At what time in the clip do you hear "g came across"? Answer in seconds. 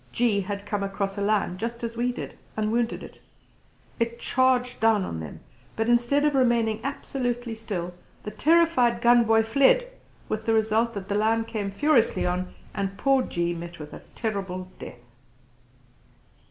0.11-1.15